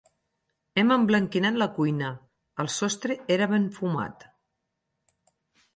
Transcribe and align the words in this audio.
Hem 0.83 0.93
emblanquinat 0.95 1.59
la 1.63 1.67
cuina: 1.75 2.09
el 2.65 2.73
sostre 2.77 3.19
era 3.37 3.51
ben 3.53 3.69
fumat. 3.79 4.29